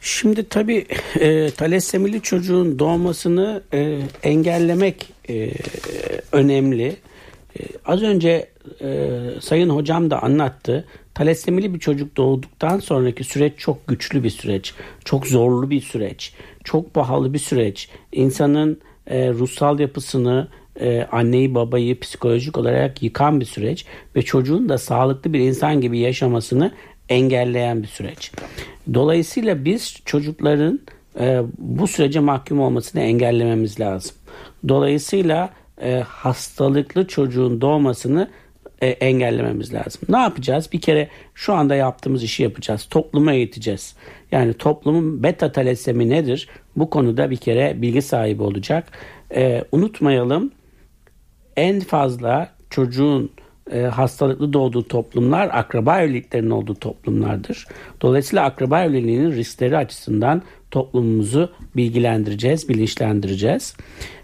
[0.00, 0.86] Şimdi tabii
[1.20, 5.52] e, talassemili çocuğun doğmasını e, engellemek e,
[6.32, 6.96] önemli.
[7.60, 8.48] E, az önce
[8.80, 9.08] e,
[9.40, 10.84] Sayın Hocam da anlattı.
[11.14, 14.74] Talassemili bir çocuk doğduktan sonraki süreç çok güçlü bir süreç.
[15.04, 16.32] Çok zorlu bir süreç.
[16.64, 17.88] Çok pahalı bir süreç.
[18.12, 20.48] İnsanın e, ruhsal yapısını,
[20.80, 23.84] e, anneyi babayı psikolojik olarak yıkan bir süreç
[24.16, 26.72] ve çocuğun da sağlıklı bir insan gibi yaşamasını
[27.10, 28.32] engelleyen bir süreç.
[28.94, 30.80] Dolayısıyla biz çocukların
[31.20, 34.16] e, bu sürece mahkum olmasını engellememiz lazım.
[34.68, 35.50] Dolayısıyla
[35.82, 38.30] e, hastalıklı çocuğun doğmasını
[38.80, 40.02] e, engellememiz lazım.
[40.08, 40.72] Ne yapacağız?
[40.72, 42.86] Bir kere şu anda yaptığımız işi yapacağız.
[42.90, 43.96] Toplumu eğiteceğiz.
[44.32, 46.48] Yani toplumun beta talasemi nedir?
[46.76, 48.92] Bu konuda bir kere bilgi sahibi olacak.
[49.34, 50.52] E, unutmayalım
[51.56, 53.30] en fazla çocuğun
[53.72, 57.66] e, hastalıklı doğduğu toplumlar akraba evliliklerinin olduğu toplumlardır.
[58.00, 63.76] Dolayısıyla akraba evliliğinin riskleri açısından toplumumuzu bilgilendireceğiz, bilinçlendireceğiz.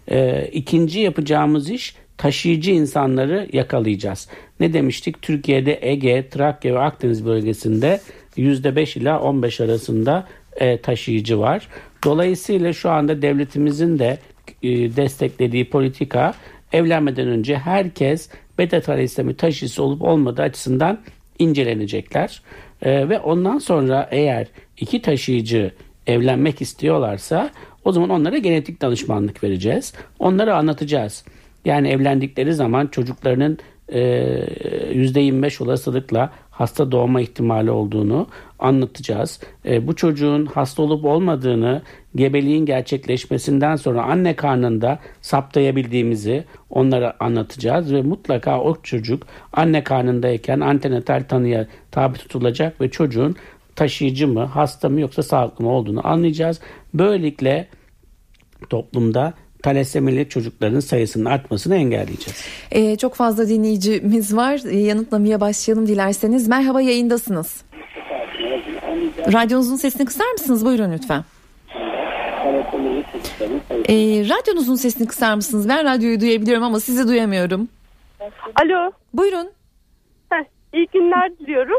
[0.08, 4.28] E, ikinci yapacağımız iş taşıyıcı insanları yakalayacağız.
[4.60, 5.22] Ne demiştik?
[5.22, 8.00] Türkiye'de Ege, Trakya ve Akdeniz bölgesinde
[8.36, 11.68] %5 ila 15 arasında e, taşıyıcı var.
[12.04, 14.18] Dolayısıyla şu anda devletimizin de
[14.62, 16.34] e, desteklediği politika
[16.72, 18.28] evlenmeden önce herkes
[18.58, 21.00] beta thalasemi taşıyıcısı olup olmadığı açısından
[21.38, 22.42] incelenecekler.
[22.82, 24.46] E, ve ondan sonra eğer
[24.78, 25.70] iki taşıyıcı
[26.06, 27.50] evlenmek istiyorlarsa
[27.84, 29.94] o zaman onlara genetik danışmanlık vereceğiz.
[30.18, 31.24] Onlara anlatacağız.
[31.64, 38.26] Yani evlendikleri zaman çocuklarının %25 olasılıkla hasta doğma ihtimali olduğunu
[38.58, 39.40] anlatacağız.
[39.66, 41.82] E, bu çocuğun hasta olup olmadığını
[42.14, 51.24] gebeliğin gerçekleşmesinden sonra anne karnında saptayabildiğimizi onlara anlatacağız ve mutlaka o çocuk anne karnındayken antenatal
[51.28, 53.36] tanıya tabi tutulacak ve çocuğun
[53.76, 56.60] taşıyıcı mı, hasta mı yoksa sağlıklı mı olduğunu anlayacağız.
[56.94, 57.68] Böylelikle
[58.70, 62.44] toplumda talasemili çocukların sayısının artmasını engelleyeceğiz.
[62.70, 64.60] Ee, çok fazla dinleyicimiz var.
[64.66, 66.48] Ee, yanıtlamaya başlayalım dilerseniz.
[66.48, 67.62] Merhaba yayındasınız.
[69.32, 70.64] Radyonuzun sesini kısar mısınız?
[70.64, 71.24] Buyurun lütfen.
[73.88, 73.94] Ee,
[74.28, 75.68] radyonuzun sesini kısar mısınız?
[75.68, 77.68] Ben radyoyu duyabiliyorum ama sizi duyamıyorum.
[78.64, 78.90] Alo.
[79.14, 79.50] Buyurun.
[80.30, 81.78] Heh, iyi günler diliyorum.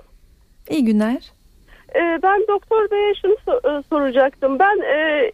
[0.69, 1.31] İyi günler.
[1.95, 4.59] Ee, ben doktor beye şunu so- e, soracaktım.
[4.59, 5.31] Ben e,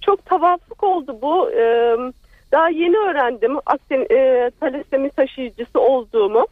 [0.00, 1.50] çok tavaflık oldu bu.
[1.50, 1.96] Ee,
[2.52, 6.46] daha yeni öğrendim aksen, e, talasemi taşıyıcısı olduğumu.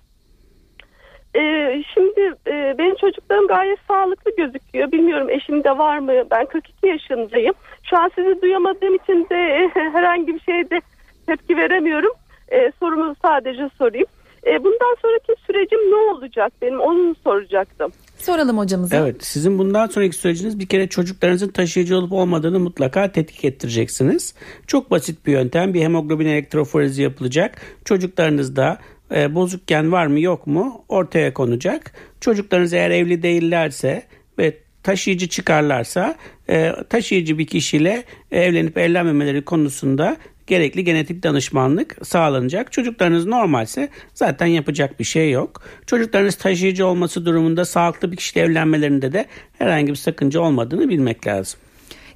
[1.37, 4.93] Ee, şimdi e, benim çocuklarım gayet sağlıklı gözüküyor.
[4.93, 6.13] Bilmiyorum eşimde var mı?
[6.31, 7.55] Ben 42 yaşındayım.
[7.91, 10.81] Şu an sizi duyamadığım için de e, herhangi bir şeyde
[11.27, 12.13] tepki veremiyorum.
[12.49, 14.07] E, sorumu sadece sorayım.
[14.47, 17.93] E, bundan sonraki sürecim ne olacak benim onu soracaktım.
[18.17, 18.97] Soralım hocamıza.
[18.97, 24.35] Evet sizin bundan sonraki süreciniz bir kere çocuklarınızın taşıyıcı olup olmadığını mutlaka tetkik ettireceksiniz.
[24.67, 27.61] Çok basit bir yöntem bir hemoglobin elektroforezi yapılacak.
[27.85, 28.79] Çocuklarınızda
[29.15, 31.93] e, bozukken var mı yok mu ortaya konacak.
[32.21, 34.03] Çocuklarınız eğer evli değillerse
[34.39, 36.15] ve taşıyıcı çıkarlarsa
[36.49, 42.73] e, taşıyıcı bir kişiyle evlenip evlenmemeleri konusunda gerekli genetik danışmanlık sağlanacak.
[42.73, 45.63] Çocuklarınız normalse zaten yapacak bir şey yok.
[45.87, 49.27] Çocuklarınız taşıyıcı olması durumunda sağlıklı bir kişiyle evlenmelerinde de
[49.59, 51.61] herhangi bir sakınca olmadığını bilmek lazım.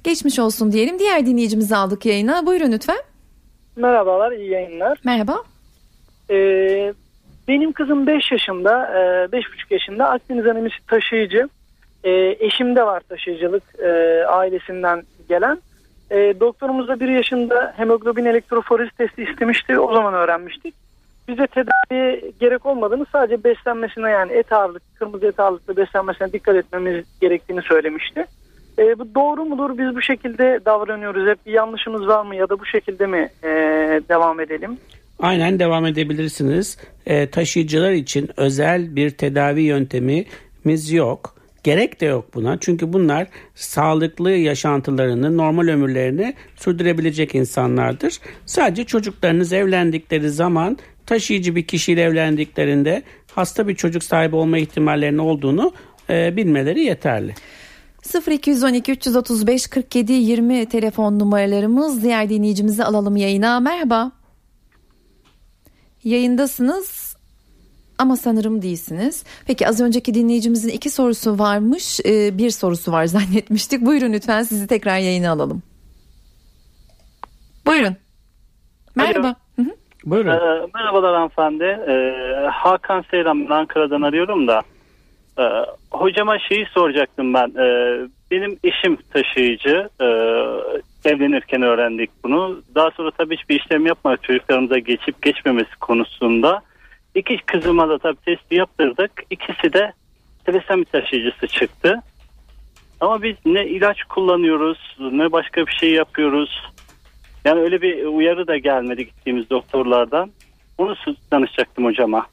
[0.03, 0.99] Geçmiş olsun diyelim.
[0.99, 2.45] Diğer dinleyicimizi aldık yayına.
[2.45, 2.97] Buyurun lütfen.
[3.75, 5.01] Merhabalar, iyi yayınlar.
[5.03, 5.43] Merhaba.
[6.29, 6.93] Ee,
[7.47, 8.91] benim kızım 5 yaşında,
[9.31, 11.49] 5,5 e, yaşında Akdeniz anemisi taşıyıcı.
[12.03, 13.89] E, eşimde var taşıyıcılık e,
[14.25, 15.57] ailesinden gelen.
[16.11, 19.79] E, doktorumuz da 1 yaşında hemoglobin elektroforezi testi istemişti.
[19.79, 20.75] O zaman öğrenmiştik.
[21.27, 27.05] Bize tedaviye gerek olmadığını sadece beslenmesine yani et ağırlık, kırmızı et ağırlıklı beslenmesine dikkat etmemiz
[27.21, 28.25] gerektiğini söylemişti.
[28.79, 29.77] E, bu doğru mudur?
[29.77, 31.27] Biz bu şekilde davranıyoruz.
[31.27, 33.49] Hep bir yanlışımız var mı ya da bu şekilde mi e,
[34.09, 34.77] devam edelim?
[35.19, 36.77] Aynen devam edebilirsiniz.
[37.05, 41.35] E, taşıyıcılar için özel bir tedavi yöntemimiz yok.
[41.63, 42.57] Gerek de yok buna.
[42.59, 48.19] Çünkü bunlar sağlıklı yaşantılarını, normal ömürlerini sürdürebilecek insanlardır.
[48.45, 53.03] Sadece çocuklarınız evlendikleri zaman taşıyıcı bir kişiyle evlendiklerinde
[53.35, 55.73] hasta bir çocuk sahibi olma ihtimallerinin olduğunu
[56.09, 57.33] e, bilmeleri yeterli.
[58.27, 62.03] 0212 335 47 20 telefon numaralarımız.
[62.03, 63.59] Diğer dinleyicimizi alalım yayına.
[63.59, 64.18] Merhaba.
[66.03, 67.15] Yayındasınız
[67.97, 69.23] ama sanırım değilsiniz.
[69.47, 71.99] Peki az önceki dinleyicimizin iki sorusu varmış.
[72.05, 73.81] Ee, bir sorusu var zannetmiştik.
[73.81, 75.63] Buyurun lütfen sizi tekrar yayına alalım.
[77.65, 77.95] Buyurun.
[78.95, 79.35] Merhaba.
[79.55, 79.75] Hı hı.
[80.05, 80.29] Buyurun.
[80.29, 81.63] Ee, merhabalar hanımefendi.
[81.63, 84.61] Ee, Hakan Seyran Ankara'dan arıyorum da.
[85.39, 85.43] Ee,
[85.91, 87.47] hocama şeyi soracaktım ben.
[87.57, 89.89] Ee, benim eşim taşıyıcı.
[90.01, 90.05] Ee,
[91.09, 92.61] evlenirken öğrendik bunu.
[92.75, 96.61] Daha sonra tabii hiçbir işlem yapmadık çocuklarımıza geçip geçmemesi konusunda.
[97.15, 99.11] İki kızıma da tabii testi yaptırdık.
[99.29, 99.93] İkisi de
[100.45, 102.01] tresemi taşıyıcısı çıktı.
[102.99, 106.63] Ama biz ne ilaç kullanıyoruz ne başka bir şey yapıyoruz.
[107.45, 110.31] Yani öyle bir uyarı da gelmedi gittiğimiz doktorlardan.
[110.77, 110.95] Onu
[111.31, 112.25] danışacaktım hocama.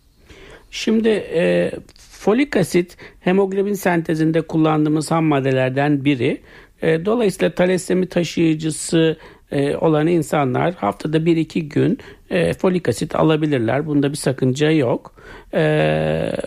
[0.77, 1.73] Şimdi e,
[2.11, 6.41] folik asit hemoglobin sentezinde kullandığımız ham maddelerden biri.
[6.83, 9.17] E, dolayısıyla talasemi taşıyıcısı
[9.51, 11.99] e, olan insanlar haftada 1-2 gün
[12.31, 13.87] e, folik asit alabilirler.
[13.87, 15.15] Bunda bir sakınca yok.
[15.55, 15.63] E,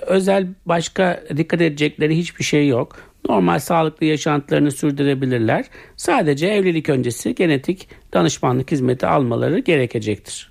[0.08, 2.96] özel başka dikkat edecekleri hiçbir şey yok.
[3.30, 5.66] Normal sağlıklı yaşantılarını sürdürebilirler.
[5.96, 10.49] Sadece evlilik öncesi genetik danışmanlık hizmeti almaları gerekecektir.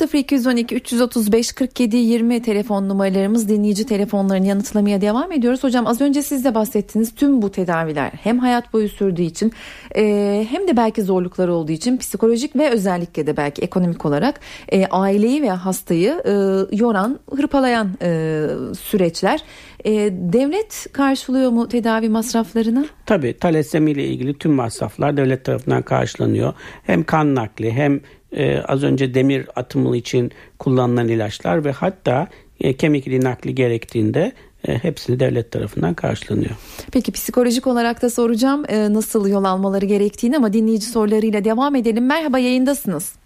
[0.00, 5.64] 0212 335 47 20 telefon numaralarımız dinleyici telefonlarını yanıtlamaya devam ediyoruz.
[5.64, 9.52] Hocam az önce siz de bahsettiniz tüm bu tedaviler hem hayat boyu sürdüğü için
[9.96, 14.86] e, hem de belki zorlukları olduğu için psikolojik ve özellikle de belki ekonomik olarak e,
[14.86, 16.30] aileyi ve hastayı e,
[16.76, 18.46] yoran, hırpalayan e,
[18.80, 19.40] süreçler.
[19.84, 22.86] E, devlet karşılıyor mu tedavi masraflarını?
[23.06, 26.54] Tabii talasemi ile ilgili tüm masraflar devlet tarafından karşılanıyor.
[26.82, 28.00] Hem kan nakli hem
[28.36, 32.28] e, az önce demir atımı için kullanılan ilaçlar ve hatta
[32.60, 34.32] e, kemik iliği nakli gerektiğinde
[34.68, 36.50] e, hepsini devlet tarafından karşılanıyor.
[36.92, 42.06] Peki psikolojik olarak da soracağım e, nasıl yol almaları gerektiğini ama dinleyici sorularıyla devam edelim.
[42.06, 43.16] Merhaba yayındasınız.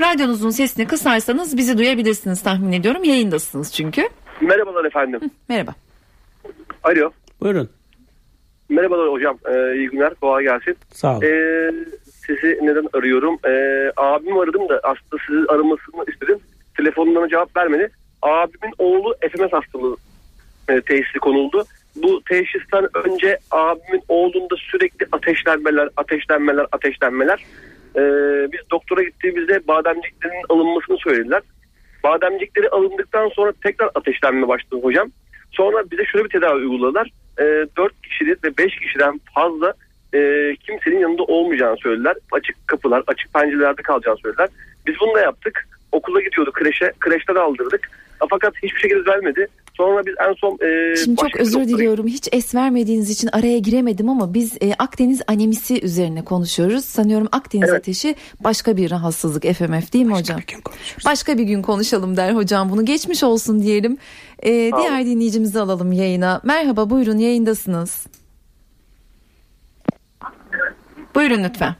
[0.00, 3.04] Radyonuzun sesini kısarsanız bizi duyabilirsiniz tahmin ediyorum.
[3.04, 4.08] Yayındasınız çünkü.
[4.40, 5.20] Merhabalar efendim.
[5.48, 5.74] Merhaba.
[6.84, 7.10] Alo.
[7.40, 7.70] Buyurun.
[8.68, 9.38] Merhabalar hocam.
[9.48, 10.14] Ee, iyi günler.
[10.14, 10.76] Kolay gelsin.
[10.92, 11.22] Sağ olun.
[11.22, 11.70] Ee,
[12.26, 13.38] sizi neden arıyorum?
[13.46, 16.38] Ee, abim aradım da aslında sizi aramasını istedim.
[16.76, 17.90] Telefonundan cevap vermedi.
[18.22, 19.96] Abimin oğlu FMS hastalığı
[20.68, 21.64] e, teşhisi konuldu.
[21.96, 27.44] Bu teşhisten önce abimin oğlunda sürekli ateşlenmeler, ateşlenmeler, ateşlenmeler.
[27.96, 28.00] Ee,
[28.52, 31.42] biz doktora gittiğimizde bademciklerin alınmasını söylediler.
[32.04, 35.10] Bademcikleri alındıktan sonra tekrar ateşlenme başladı hocam.
[35.52, 37.10] Sonra bize şöyle bir tedavi uyguladılar.
[37.38, 37.44] E,
[37.76, 39.74] 4 kişiden ve 5 kişiden fazla
[40.14, 40.18] e,
[40.66, 42.16] kimsenin yanında olmayacağını söylediler.
[42.32, 44.48] Açık kapılar, açık pencerelerde kalacağını söylediler.
[44.86, 45.68] Biz bunu da yaptık.
[45.92, 46.92] Okula gidiyorduk kreşe.
[47.00, 47.90] Kreşten aldırdık.
[48.30, 49.46] Fakat hiçbir şekilde vermedi.
[49.76, 50.58] Sonra biz en son...
[50.60, 52.06] E, Şimdi çok başka bir özür doktora diliyorum.
[52.06, 56.84] Hiç es vermediğiniz için araya giremedim ama biz e, Akdeniz anemisi üzerine konuşuyoruz.
[56.84, 57.80] Sanıyorum Akdeniz Evet.
[57.80, 60.40] ateşi başka bir rahatsızlık FMF değil mi hocam?
[61.06, 62.84] Başka bir gün konuşalım der hocam bunu.
[62.84, 63.98] Geçmiş olsun diyelim.
[64.42, 66.40] E, diğer dinleyicimizi alalım yayına.
[66.44, 68.06] Merhaba buyurun yayındasınız.
[71.16, 71.74] Buyurun lütfen.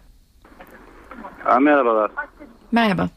[1.44, 2.10] Ha, merhabalar.
[2.72, 3.08] Merhaba.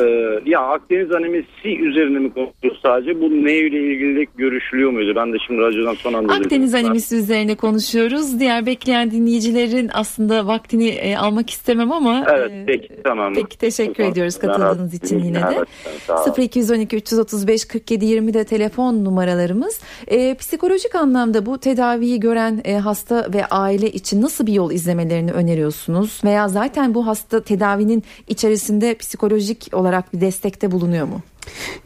[0.00, 3.20] Ee, ya Akdeniz anemisi üzerine mi konuşuyoruz sadece?
[3.20, 5.12] Bu ne ile ilgili görüşülüyor muydu?
[5.16, 6.86] Ben de şimdi radyodan son anda Akdeniz duydum.
[6.86, 8.40] anemisi üzerine konuşuyoruz.
[8.40, 13.34] Diğer bekleyen dinleyicilerin aslında vaktini e, almak istemem ama Evet e, peki tamam.
[13.34, 14.12] Peki teşekkür Tamam.
[14.12, 15.44] ediyoruz katıldığınız Ben- için yine de.
[15.56, 15.68] Evet,
[16.06, 16.34] sağ olun.
[16.38, 19.80] 0212 335 47 20 de telefon numaralarımız.
[20.10, 25.32] Ee, psikolojik anlamda bu tedaviyi gören e, hasta ve aile için nasıl bir yol izlemelerini
[25.32, 26.20] öneriyorsunuz?
[26.24, 31.22] Veya zaten bu hasta tedavinin içerisinde psikolojik olarak bir destekte bulunuyor mu?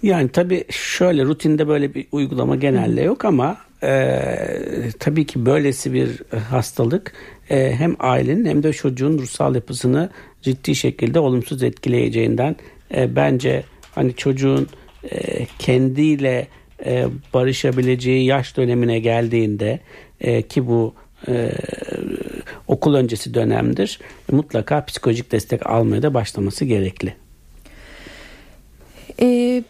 [0.03, 4.19] Yani tabii şöyle rutinde böyle bir uygulama genelde yok ama e,
[4.99, 7.13] tabii ki böylesi bir hastalık
[7.51, 10.11] e, hem ailenin hem de çocuğun ruhsal yapısını
[10.43, 12.57] ciddi şekilde olumsuz etkileyeceğinden
[12.95, 14.69] e, bence hani çocuğun
[15.11, 16.49] e, kendiyle
[16.85, 19.81] e, barışabileceği yaş dönemine geldiğinde
[20.21, 20.95] e, ki bu
[21.29, 21.53] e,
[22.69, 23.99] okul öncesi dönemdir
[24.33, 27.15] mutlaka psikolojik destek almaya da başlaması gerekli.
[29.23, 29.63] Ee,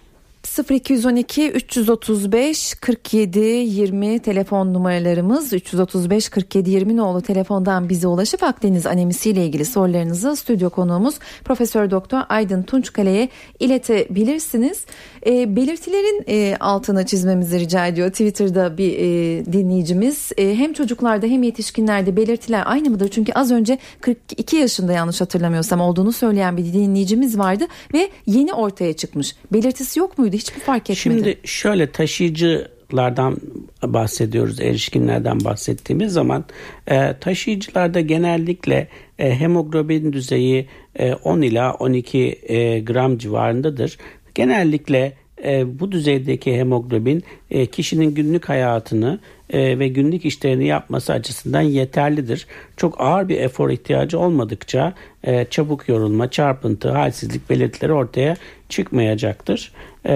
[0.58, 9.30] 0212 335 47 20 telefon numaralarımız 335 47 20 nolu telefondan bize ulaşıp Akdeniz anemisi
[9.30, 13.28] ile ilgili sorularınızı stüdyo konuğumuz Profesör Doktor Aydın Tunçkale'ye
[13.60, 14.84] iletebilirsiniz.
[15.26, 20.32] Ee, belirtilerin e, altına çizmemizi rica ediyor Twitter'da bir e, dinleyicimiz.
[20.36, 23.08] E, hem çocuklarda hem yetişkinlerde belirtiler aynı mıdır?
[23.08, 28.92] Çünkü az önce 42 yaşında yanlış hatırlamıyorsam olduğunu söyleyen bir dinleyicimiz vardı ve yeni ortaya
[28.92, 29.36] çıkmış.
[29.52, 30.36] Belirtisi yok muydu?
[30.42, 30.98] Hiçbir fark etmedi.
[30.98, 33.36] Şimdi şöyle taşıyıcılardan
[33.82, 36.44] bahsediyoruz, erişkinlerden bahsettiğimiz zaman
[36.86, 43.98] e, taşıyıcılarda genellikle e, hemoglobin düzeyi e, 10 ila 12 e, gram civarındadır.
[44.34, 45.12] Genellikle
[45.44, 49.20] e, bu düzeydeki hemoglobin e, kişinin günlük hayatını
[49.52, 52.46] e, ve günlük işlerini yapması açısından yeterlidir.
[52.76, 54.92] Çok ağır bir efor ihtiyacı olmadıkça
[55.24, 58.36] e, çabuk yorulma, çarpıntı, halsizlik belirtileri ortaya
[58.68, 59.72] çıkmayacaktır.
[60.06, 60.14] E,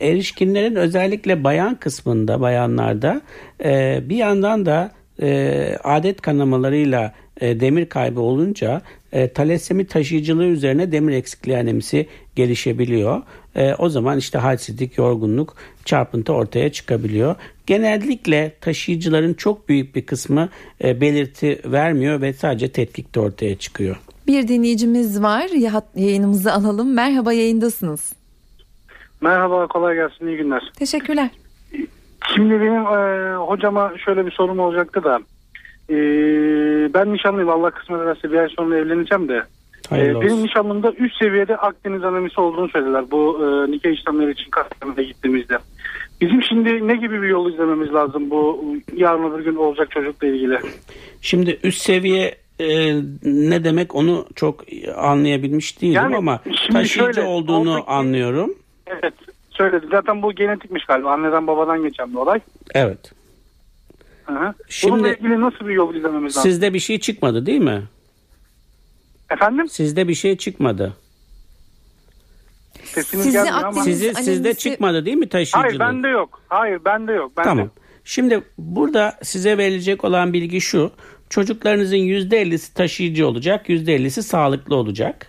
[0.00, 3.20] erişkinlerin özellikle bayan kısmında, bayanlarda
[4.08, 4.90] bir yandan da
[5.84, 13.22] adet kanamalarıyla demir kaybı olunca e, talasemi taşıyıcılığı üzerine demir eksikliği anemisi gelişebiliyor.
[13.56, 17.34] E, o zaman işte halsizlik, yorgunluk, çarpıntı ortaya çıkabiliyor.
[17.66, 20.48] Genellikle taşıyıcıların çok büyük bir kısmı
[20.84, 23.96] e, belirti vermiyor ve sadece tetkikte ortaya çıkıyor.
[24.26, 25.48] Bir dinleyicimiz var.
[25.58, 26.94] Ya- Yayınımızı alalım.
[26.94, 28.12] Merhaba yayındasınız.
[29.20, 30.62] Merhaba kolay gelsin iyi günler.
[30.78, 31.30] Teşekkürler.
[32.34, 35.18] Şimdi benim e, hocama şöyle bir sorum olacaktı da.
[35.90, 35.94] E,
[36.94, 39.42] ben nişanlıyım Allah kısmet ederse bir ay sonra evleneceğim de.
[39.90, 44.50] Hayırlı E, benim nişanlımda üst seviyede Akdeniz anemisi olduğunu söylediler bu e, nikah işlemleri için
[44.50, 45.58] Kastamonu'ya gittiğimizde.
[46.20, 48.64] Bizim şimdi ne gibi bir yol izlememiz lazım bu
[48.96, 50.58] yarın öbür gün olacak çocukla ilgili?
[51.20, 54.64] Şimdi üst seviye e, ne demek onu çok
[54.96, 56.40] anlayabilmiş değilim Yani ama
[56.72, 58.54] taşıyıcı şöyle, olduğunu oradaki- anlıyorum.
[58.86, 59.14] Evet
[59.50, 59.86] söyledi.
[59.90, 61.10] Zaten bu genetikmiş galiba.
[61.12, 62.40] Anneden babadan geçen bir olay.
[62.74, 63.12] Evet.
[64.36, 64.54] Hı hı.
[64.68, 66.50] Şimdi- Bununla ilgili nasıl bir yol izlememiz lazım?
[66.50, 67.82] Sizde bir şey çıkmadı değil mi?
[69.30, 69.68] Efendim?
[69.68, 70.96] Sizde bir şey çıkmadı.
[72.84, 73.82] Sesiniz Sizi gelmiyor ama.
[73.84, 75.64] Sizi sizde anemisi- çıkmadı değil mi taşıyıcılık?
[75.64, 76.40] Hayır bende yok.
[76.48, 77.36] Hayır bende yok.
[77.36, 77.70] Bende Tamam.
[78.04, 80.92] Şimdi burada size verilecek olan bilgi şu.
[81.30, 85.26] Çocuklarınızın %50'si taşıyıcı olacak, %50'si sağlıklı olacak.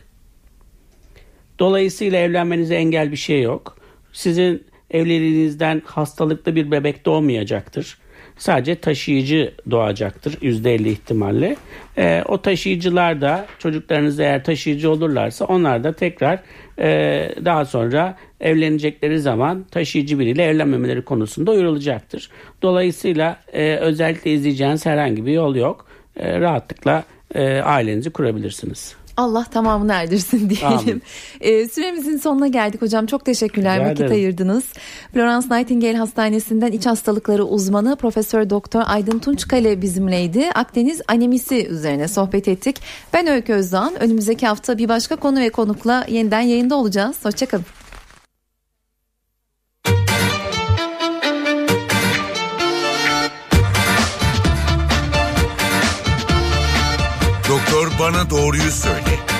[1.60, 3.78] Dolayısıyla evlenmenize engel bir şey yok.
[4.14, 7.98] Sizin evliliğinizden hastalıklı bir bebek doğmayacaktır.
[8.38, 11.56] Sadece taşıyıcı doğacaktır %50 ihtimalle.
[11.98, 16.40] Ee, o taşıyıcılar da çocuklarınız eğer taşıyıcı olurlarsa onlar da tekrar
[16.80, 22.30] e, daha sonra evlenecekleri zaman taşıyıcı biriyle evlenmemeleri konusunda uyarılacaktır.
[22.62, 25.86] Dolayısıyla e, özellikle izleyeceğiniz herhangi bir yol yok.
[26.18, 27.04] E, rahatlıkla
[27.36, 29.03] e, ailenizi kurabilirsiniz.
[29.18, 31.02] Allah tamamını erdirsin diyelim.
[31.42, 33.06] Ee, süremizin sonuna geldik hocam.
[33.06, 34.12] Çok teşekkürler Rica vakit ederim.
[34.14, 34.64] ayırdınız.
[35.14, 40.50] Florence Nightingale Hastanesi'nden iç hastalıkları uzmanı Profesör Doktor Aydın Tunçkale bizimleydi.
[40.56, 42.76] Akdeniz anemisi üzerine sohbet ettik.
[43.14, 43.96] Ben Öykü Özdağ'ın.
[44.00, 47.16] Önümüzdeki hafta bir başka konu ve konukla yeniden yayında olacağız.
[47.24, 47.66] Hoşçakalın.
[58.04, 59.33] Bana doğruyu söyle.